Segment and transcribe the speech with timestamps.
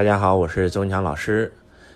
[0.00, 1.52] 大家好，我是周文强老师。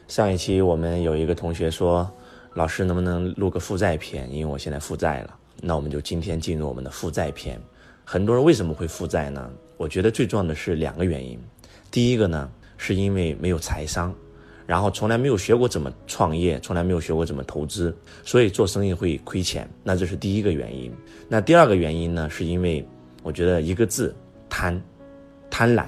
[0.09, 2.07] 上一期我们有一个同学说，
[2.53, 4.31] 老师能不能录个负债篇？
[4.31, 5.35] 因为我现在负债了。
[5.63, 7.59] 那我们就今天进入我们的负债篇。
[8.05, 9.51] 很多人为什么会负债呢？
[9.79, 11.41] 我觉得最重要的是两个原因。
[11.91, 12.47] 第一个呢，
[12.77, 14.15] 是因为没有财商，
[14.67, 19.67] 然后从来没有学过怎么创业，从来没有学过怎么投资，所以做生意会亏钱。
[19.83, 20.93] 那这是第一个原因。
[21.27, 22.87] 那第二个原因呢，是因为
[23.23, 24.15] 我觉得一个字，
[24.51, 24.79] 贪，
[25.51, 25.87] 贪婪，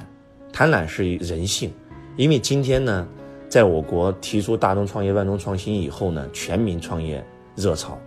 [0.51, 1.71] 贪婪是人性。
[2.17, 3.07] 因为今天呢，
[3.47, 7.23] 在我国提出大众创业、万众创新以后呢，全民创业
[7.55, 7.99] 热潮，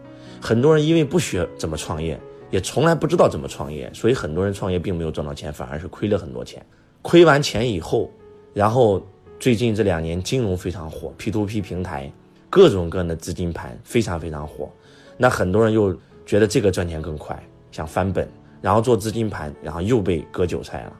[0.41, 6.65] 很多人因为不学怎么创业，也从来不知道怎么创业，所以很多人创业并没有赚到钱，反而是亏了很多钱。
[7.03, 8.09] 亏完钱以后，
[8.51, 9.05] 然后
[9.39, 12.11] 最近这两年金融非常火，P2P 平台，
[12.49, 14.71] 各种各样的资金盘非常非常火，
[15.17, 18.27] 那很多人又觉得这个赚钱更快，想翻本，
[18.59, 20.93] 然后做资金盘，然后又被割韭菜了。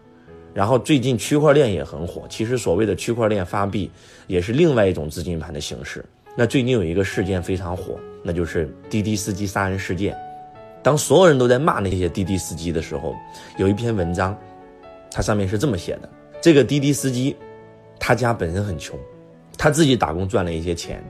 [0.60, 3.90] 然后最近区块链也很火，其实所谓的区块链发币
[4.28, 6.04] 也是另外一种资金盘的形式。
[6.36, 10.14] 那最近有一个事件非常火，那就是滴滴司机杀人事件。
[10.84, 13.16] 当所有人都在骂那些滴滴司机的时候，
[13.58, 14.38] 有一篇文章，
[15.10, 16.10] 它上面是这么写的：
[16.42, 17.38] 这个滴滴司机，
[17.98, 19.00] 他家本身很穷，
[19.58, 21.02] 他自己打工赚了一些钱，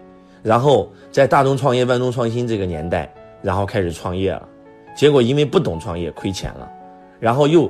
[0.44, 3.12] 然后在大众创业万众创新这个年代，
[3.42, 4.48] 然后开始创业了，
[4.96, 6.72] 结果因为不懂创业亏钱了，
[7.20, 7.68] 然后又。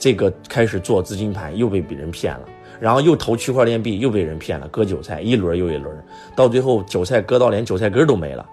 [0.00, 2.48] 这个开始做资金盘又被别人骗了，
[2.80, 5.94] 然后又投区块链币又被人骗了，割韭菜一轮又一轮，
[6.34, 8.44] 到最后韭菜割到连韭菜根都没了，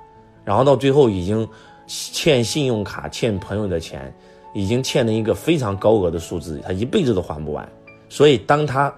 [0.43, 1.47] 然后到最后已经
[1.87, 4.13] 欠信用卡、欠朋友的钱，
[4.53, 7.67] 已经欠了一个非常高额的数字，他一辈子都还不完。
[8.09, 8.93] 所以当他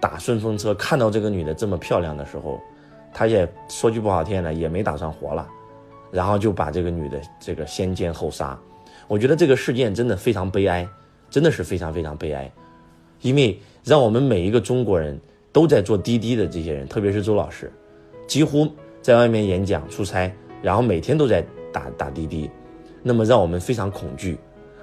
[0.00, 2.60] 打顺风车看到这个女的这么漂亮的时候，
[3.14, 5.46] 他也说句不好听的，也没打算活了，
[6.10, 8.58] 然后就把这个女的这个先奸后杀。
[9.06, 10.88] 我觉得这个事件真的非常悲哀。
[11.32, 12.52] 真的是非常非常悲哀，
[13.22, 15.18] 因为让我们每一个中国人
[15.50, 17.72] 都在做滴滴的这些人，特别是周老师，
[18.28, 22.50] 几乎在外面演讲、出差，然后每天都在打打滴滴，
[23.02, 24.36] 那么让我们非常恐惧，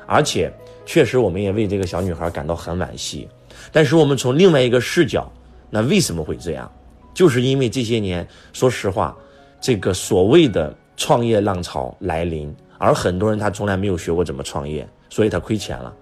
[0.07, 0.51] 而且
[0.87, 3.27] 确实我们也为这个小女孩感到很惋惜。
[3.71, 5.31] 但是我们从另外一个视角，
[5.69, 6.71] 那为什么会这样？
[7.13, 9.15] 就是因为这些年，说实话，
[9.61, 15.93] 这个所谓的创业浪潮来临，而很多人他从来没有学过怎么创业，所以他亏钱了。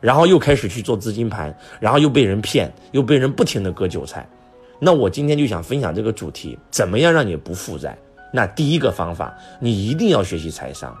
[0.00, 4.28] 然后又开始去做资金盘，然后又被人骗，又被人不停的割韭菜。
[4.78, 7.96] 那我今天就想分享这个主题：怎么样让你不负债？
[8.32, 10.94] 那第一个方法，你一定要学习财商。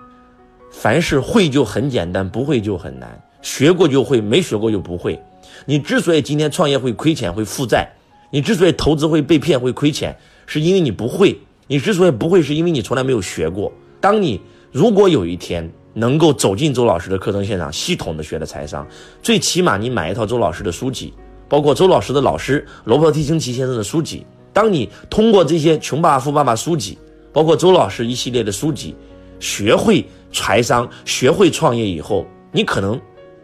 [0.70, 3.20] 凡是会就很简单，不会就很难。
[3.42, 5.20] 学过就会，没学过就不会。
[5.66, 7.88] 你之所以今天创业会亏钱、会负债，
[8.30, 11.38] 你之所以投资会被骗、会亏钱，是因为你不会。
[11.68, 13.72] 你之所以不会，是因为你从来没有学过。
[14.00, 14.40] 当你
[14.72, 18.86] 如果有一天，能够走进周老师的课程现场，系统的学的财商，
[19.22, 21.14] 最起码你买一套周老师的书籍，
[21.48, 24.26] 包括周老师的老师罗伯特·清奇先生的书籍。
[24.52, 26.98] 当你通过这些《穷爸爸富爸爸》书籍，
[27.32, 28.94] 包括周老师一系列的书籍，
[29.40, 33.00] 学会财商，学会创业以后，你可能，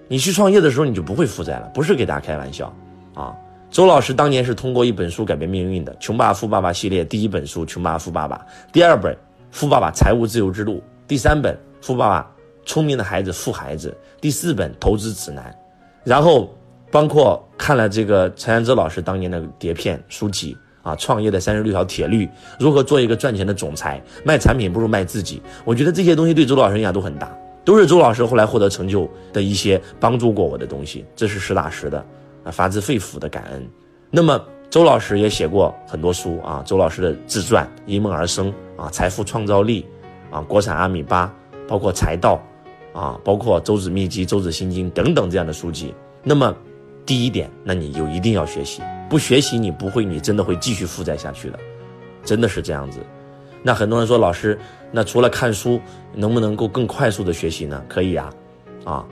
[0.06, 1.70] 你去创业的时候你就不会负债了。
[1.72, 2.70] 不是给大家开玩笑
[3.14, 3.34] 啊！
[3.70, 8.36] 周老师当年是通过一本书改变命运的，《穷爸爸富爸爸》系列第一本书《穷爸爸富爸爸》，
[8.70, 9.14] 第二本
[9.50, 10.76] 《富爸爸财务自由之路》，
[11.08, 12.20] 第三本《富爸爸》。
[12.64, 13.96] 聪明的孩子，富孩子。
[14.20, 15.54] 第四本投资指南，
[16.04, 16.54] 然后
[16.90, 22.28] 包括看了这个陈安之老师当年的碟片书籍啊，创业的三十六条铁律，
[22.58, 25.42] 如何做一个赚钱的总裁，卖产品不如卖自己。
[25.64, 31.98] 我觉得这些东西对周老师影响都很大，都是周老师后来获得成就的一些帮助过我的东西，这是实打实的
[32.44, 33.68] 啊，发自肺腑的感恩。
[34.10, 34.40] 那么
[34.70, 39.86] 周老师也写过很多书啊，周老师的自传《因梦而生》啊，《财富创造力》
[40.36, 41.26] 啊，《国产阿米巴》，
[41.68, 42.40] 包括财道。
[42.92, 45.94] 啊，包括《周子秘籍》《周子心经》等等这样的书籍。
[46.22, 46.54] 那么，
[47.04, 48.82] 第一点，那你就一定要学习。
[49.08, 51.58] 不学习，你不会，你真的会继续负债下去的，
[52.25, 53.00] 真的是这样子。
[53.62, 54.58] 那很多人说，老师，
[54.91, 55.80] 那除了看书，
[56.14, 57.82] 能不能够更快速的学习呢？
[57.88, 58.32] 可以呀。
[58.84, 59.04] 啊，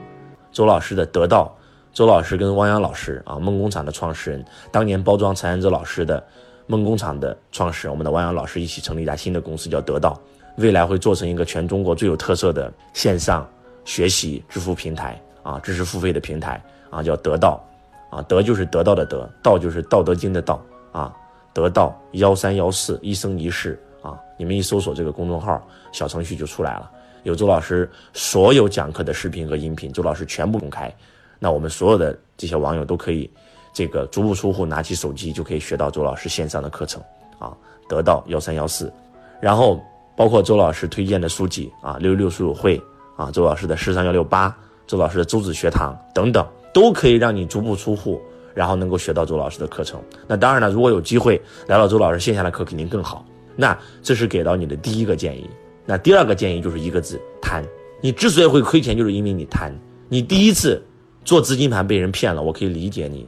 [0.51, 1.55] 周老师的得到，
[1.93, 6.23] 周老师跟汪洋老师啊，梦工厂的创始人，当年包装陈安之老师的
[6.67, 10.19] 梦工厂的创始人，我们的汪洋老师一起成立一家新的公司，叫得到，
[10.57, 13.47] 未来会做成一个全中国最有特色的线上。
[13.83, 17.63] 学习支付平台啊，知识付费的平台啊，叫得道，
[18.09, 21.15] 啊，得就是得到的得，道就是道德经的道啊，
[21.53, 25.61] 得道幺三幺四一生一世啊，你们一搜索这个公众号
[25.91, 26.91] 小程序就出来了，
[27.23, 30.93] 有周老师所有讲课的视频和音频，周老师全部公开，
[31.39, 33.29] 那我们所有的这些网友都可以
[33.73, 37.01] 这个足不出户拿起手机就可以学到周老师线上的课程
[37.39, 37.57] 啊，
[37.89, 38.93] 得到幺三幺四，
[39.39, 39.81] 然后
[40.15, 42.79] 包括周老师推荐的书籍啊，六六书友会。
[43.21, 44.55] 啊，周老师的时尚幺六八，
[44.87, 48.19] 周老师的周子学堂等等，都可以让你足不出户，
[48.55, 50.01] 然后能够学到周老师的课程。
[50.27, 53.23] 那当然了，如果有机会来到周老师线下的课，肯定更好。
[53.55, 55.47] 那这是给到你的第一个建议。
[55.85, 57.63] 那第二个建议就是一个字：贪。
[58.01, 59.71] 你之所以会亏钱，就是因为你贪。
[60.09, 60.83] 你第一次
[61.23, 63.27] 做资金盘被人骗了，我可以理解你。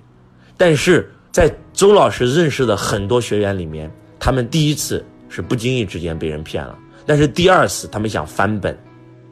[0.57, 8.77] 但是在周老师认识的很多学员里面，他们第一次是不经意之间被人骗了，但是第二次他们想翻本，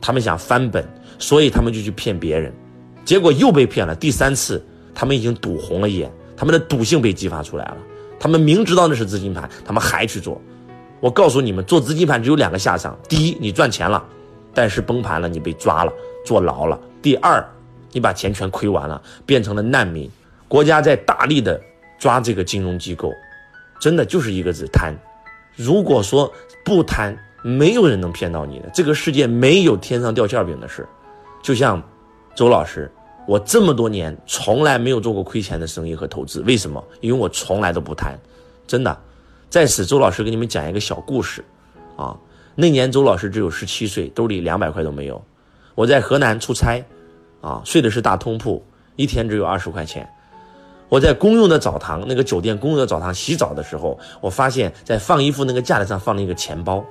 [0.01, 0.83] 他们想翻本，
[1.19, 2.51] 所以他们就去骗别人，
[3.05, 3.95] 结果又被骗了。
[3.95, 4.61] 第三次
[4.93, 7.77] 他们已经赌红了眼，他们的赌性被激发出来了，
[8.19, 10.41] 他们明知道那是资金盘，他们还去做。
[10.99, 14.03] 我告诉你们，做资金盘只有两个下场：第一，你赚钱了，
[14.53, 15.93] 但是崩盘了，你被抓了，
[16.25, 17.43] 坐牢了；第二，
[17.91, 20.09] 你把钱全亏完了，变成了难民。
[20.47, 21.59] 国家在大力的
[21.97, 23.11] 抓这个金融机构，
[23.79, 24.93] 真的就是一个字贪。
[25.55, 26.31] 如果说
[26.63, 28.69] 不贪，没有人能骗到你的。
[28.73, 30.87] 这个世界没有天上掉馅饼的事。
[31.41, 31.81] 就像
[32.35, 32.91] 周老师，
[33.27, 36.41] 我这么多年从来没有做过亏钱的生意和投资。
[36.41, 36.83] 为什么？
[36.99, 38.17] 因为我从来都不贪。
[38.67, 38.97] 真的，
[39.49, 41.43] 在此，周老师给你们讲一个小故事。
[41.97, 42.17] 啊，
[42.55, 45.21] 那年周老师只有十七岁，兜里两百块都没有。
[45.75, 46.83] 我在河南出差，
[47.41, 48.63] 啊，睡的是大通铺，
[48.95, 50.07] 一天只有二十块钱。
[50.89, 56.83] 我在公用的澡堂，那个酒店公用的澡堂洗澡的时候，我发现，在放衣服那个架子上放了一个钱包。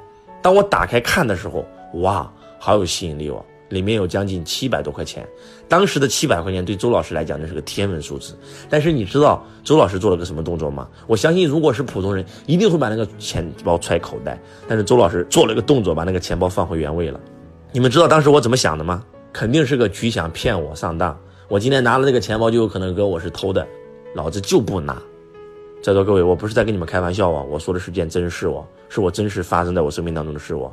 [0.42, 1.64] 当我打开看的时候，
[2.00, 3.44] 哇，好有吸引力哦！
[3.68, 5.24] 里面有将近七百多块钱。
[5.68, 8.36] 当时的七百块钱对周老师来讲那是个天文数字。
[8.68, 10.88] 但是你知道周老师做了个什么动作吗？
[11.06, 14.36] 我相信，如果是普通人，一定会把那个钱包揣口袋。
[14.66, 17.20] 但是周老师做了一个动作，把那个钱包放回原位了。
[17.70, 19.04] 你们知道当时我怎么想的吗？
[19.32, 21.16] 肯定是个局想骗我上当。
[21.46, 23.64] 我今天拿了这个钱包，就有可能哥我是偷的。
[24.16, 25.00] 老子就不拿，
[25.82, 30.70] 在座各位，我不是在跟你们开玩笑啊，我说的是件真事哦，是我真实发生在我生命当中的事哦。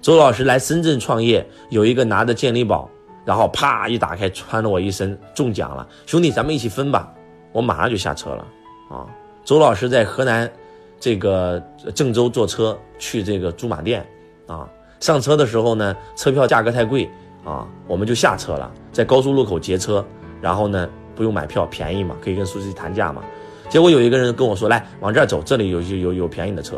[0.00, 2.88] 周老师来深圳创业，有一个拿着健力宝，
[3.24, 7.12] 然后啪一打开，穿了我一身，中奖了，兄弟，咱们一起分吧。
[7.52, 8.46] 我马上就下车了
[8.90, 9.06] 啊。
[9.44, 10.50] 周老师在河南
[10.98, 11.62] 这个
[11.94, 14.06] 郑州坐车去这个驻马店
[14.46, 14.68] 啊，
[14.98, 17.08] 上车的时候呢，车票价格太贵
[17.44, 20.04] 啊，我们就下车了，在高速路口截车，
[20.40, 20.88] 然后呢。
[21.14, 23.22] 不用买票，便宜嘛，可以跟司机谈价嘛。
[23.72, 26.76] 结果有一个人跟我说：“来，往这儿走，这里有有有便宜的车。”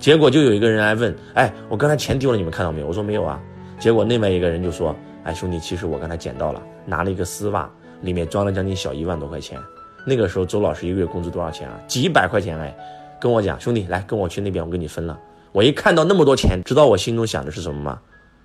[0.00, 3.40] 结果就有一个人来问：“哎，我刚才钱丢了，你们看到没有？”我说：“没有啊。”
[3.78, 7.70] 结果另外一个人就说：“哎，兄弟，其实我刚才捡到了，拿了一个丝袜，
[8.00, 9.56] 里面装了将近小一万多块钱。
[10.04, 11.78] 那个时候周老师一个月工资多少钱啊？
[11.86, 12.76] 几百块钱哎。
[13.20, 15.16] 跟我讲，兄弟，来跟我去那边，我跟你分了。
[15.52, 18.00] 我一看到那么多钱，知道我心中想的是什么吗？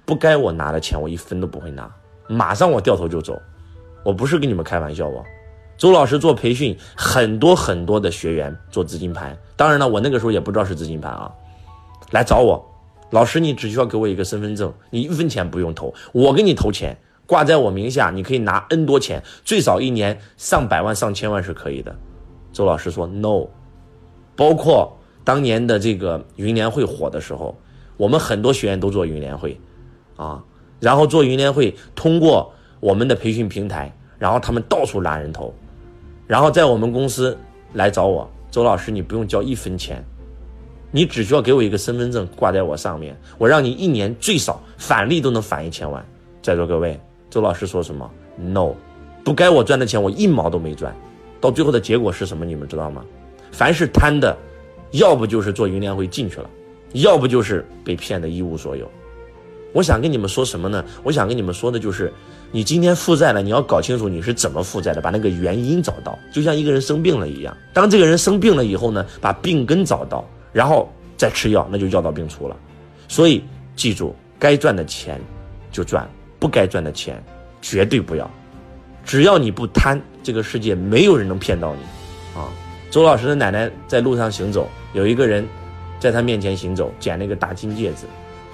[0.05, 1.91] 不该我拿的钱，我一分都不会拿，
[2.27, 3.41] 马上我掉头就走。
[4.05, 5.25] 我不是跟你们开玩笑哦，
[5.79, 11.31] 周老师做培训，很多很多的学员做资金盘，当然了，我那个时候也不知道是资金盘啊，
[12.11, 12.61] 来找我，
[13.11, 21.95] 老师你只需要给我一个身份证，你一分钱不用投，我给你投钱，挂在我名下，你可以拿 N 多钱，最少一年上百万上千万是可以的。
[22.51, 23.47] 周老师说 no，
[24.35, 27.57] 包括当年的这个云联会火的时候，
[27.95, 29.57] 我们很多学员都做云联会，
[30.17, 30.43] 啊，
[30.81, 32.51] 然后做云联会通过。
[32.81, 35.53] 我们的培训平台，然后他们到处拉人头，
[36.29, 37.35] 然后在我们公司
[37.73, 39.99] 来找我，周老师，你不用交一分钱，
[40.91, 46.05] 你只需要给我一个身份证挂在我上面，我让你一年最少返利都能返一千万。
[46.39, 46.99] 在座各位，
[47.31, 48.75] 周老师说什么？No，
[49.23, 50.95] 不该我赚的钱我一毛都没赚，
[51.41, 52.45] 到最后的结果是什么？
[52.45, 53.03] 你们知道吗？
[53.51, 54.37] 凡是贪的，
[54.91, 56.49] 要不就是做云联会进去了，
[56.93, 58.87] 要不就是被骗的一无所有。
[59.73, 60.85] 我想跟你们说什么呢？
[61.03, 62.13] 我想跟你们说的就是。
[62.51, 67.55] 你今天负债了，你要搞清楚你是怎么负债的，把那个原因找到，就像一个人生病了一样。
[67.73, 72.55] 当这个人生病了以后呢，把病根找到，然后再吃药，那就药到病除了。
[73.07, 73.43] 所以
[73.75, 75.21] 记住，该赚的钱
[75.71, 77.23] 就赚，不该赚的钱
[77.61, 78.29] 绝对不要。
[79.05, 82.39] 只要你不贪，这个世界没有人能骗到你。
[82.39, 82.49] 啊，
[82.89, 85.47] 周老师的奶奶在路上行走，有一个人
[85.99, 88.07] 在他面前行走，捡了一个大金戒指。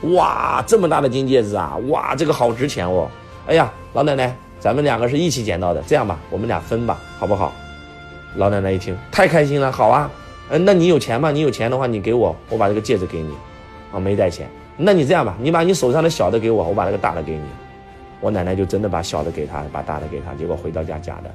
[0.09, 1.77] 哇，这么大的金戒指啊！
[1.87, 3.09] 哇，这个好值钱哦。
[3.47, 7.53] 哎呀，老奶奶，咱们两个是一起捡到的，这样吧，我们俩分吧，好不好？
[8.35, 10.09] 老奶奶一听，太开心了，好啊，
[10.49, 11.31] 嗯，那你有钱吗？
[11.31, 13.33] 你有钱的话，你给我，我把这个戒指给你。
[13.93, 17.43] 啊，没带钱，那你这样吧，你把你手上的小的给我，我把那个大的给你。
[18.19, 21.31] 我奶奶就真的把小的给他，把大的给他，结果回到家假的。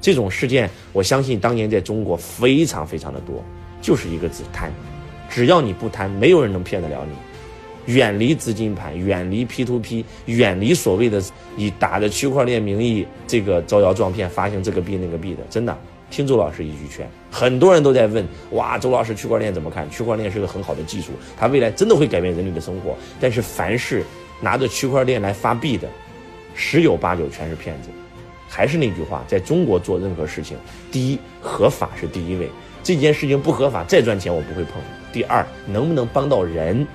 [0.00, 3.42] 这种事件，我相信当年在中国非常非常的多，
[3.80, 4.70] 就是一个字贪。
[5.30, 7.14] 只要你不贪，没有人能骗得了你。
[7.86, 11.22] 远离资金盘，远离 P to P，远离所谓的
[11.56, 15.76] 以打着区块链名义这个招摇撞骗发行这个币那个币的，真的
[16.10, 17.08] 听周老师一句劝。
[17.30, 19.90] 很多人都在问，哇，周老师区块链怎么看？
[19.90, 22.96] 区块链是个很好的技术，它未来真的会改变人类的生活。
[23.20, 24.04] 但是凡是
[24.40, 25.88] 拿着区块链来发币的，
[26.54, 27.88] 十有八九全是骗子。
[28.48, 30.58] 还是那句话，在中国做任何事情，
[30.90, 32.50] 第一，合法是第一位。
[32.82, 34.74] 这件事情不合法，再赚钱我不会碰。
[35.10, 36.86] 第二，能不能帮到人？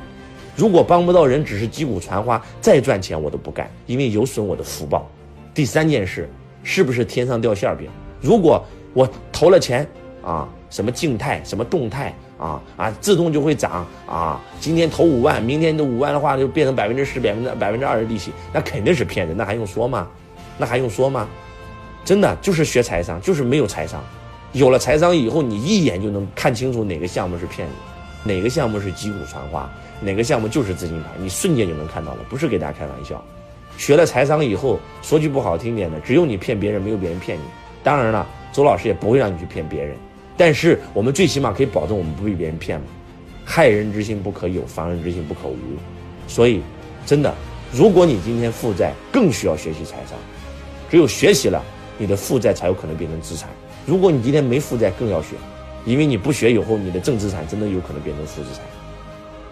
[0.58, 5.08] 如果帮不到人，只是击鼓传花，再赚钱我都不干，因为有损我的福报。
[5.54, 6.28] 第三件事，
[6.64, 7.88] 是不是天上掉馅饼？
[8.20, 9.88] 如果我投了钱
[10.24, 14.42] 啊，什么静态，什么动态啊啊，自动就会涨啊。
[14.60, 20.08] 今天投五万，明天的五万的话就变成 百分之十、百分之百分之二的利息，那肯定是骗人，那还用说吗？
[20.58, 21.30] 那还用说吗？
[22.04, 24.04] 真的就是学财商，就是没有财商。
[24.54, 27.74] 有了财商以后，你一眼就能看清楚哪个项目是骗子，
[28.28, 29.70] 哪个项目是击鼓传花，
[30.02, 33.24] 哪个项目就是资金盘，你瞬间就能看到了，不是给大家开玩笑。
[33.78, 37.44] 学了财商以后，说句不好听点的，只有你骗别人，没有别人骗你。
[37.84, 39.96] 当然了，周老师也不会让你去骗别人，
[40.36, 42.86] 但是我们最起码可以保证我们不被别人骗嘛。
[43.46, 45.56] 害人之心不可有，防人之心不可无。
[46.28, 46.62] 所以，
[47.06, 47.34] 真的，
[47.72, 50.18] 如果你今天负债，更需要学习财商。
[50.90, 51.64] 只有学习了，
[51.98, 53.48] 你的负债才有可能变成资产。
[53.86, 55.36] 如果你今天没负债，更要学，
[55.86, 58.62] 因为你不学以后，你的正资产真的有可能变成负资产。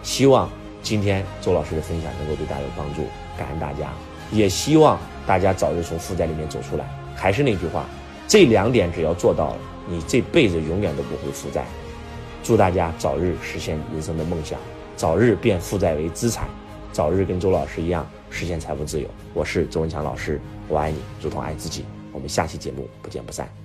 [0.04, 0.50] 希望
[0.84, 3.04] 今天周老师的分享能够对大家有帮助，
[3.38, 3.92] 感恩大家，
[4.32, 6.86] 也希望大家早日从负债里面走出来。
[7.16, 7.86] 还是那句话，
[8.28, 11.66] 这两点只要做到了，你这辈子永远都不会负债。
[12.44, 14.60] 祝大家早日实现人生的梦想，
[14.96, 16.48] 早日变负债为资产，
[16.92, 19.08] 早日跟周老师一样实现财富自由。
[19.34, 21.86] 我是周文强老师，我爱你，如同爱自己。
[22.12, 23.65] 我们下期节目不见不散。